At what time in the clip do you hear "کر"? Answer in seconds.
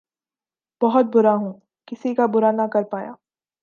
2.73-2.83